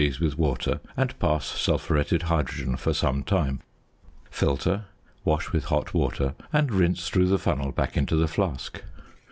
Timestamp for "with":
0.19-0.35, 5.51-5.65